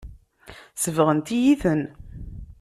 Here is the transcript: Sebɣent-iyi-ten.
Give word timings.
Sebɣent-iyi-ten. 0.83 1.81